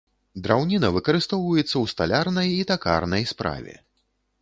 Драўніна 0.45 0.89
выкарыстоўваецца 0.95 1.67
ў 1.67 1.85
сталярнай 1.93 2.53
і 2.57 2.59
такарнай 2.75 3.23
справе. 3.37 3.81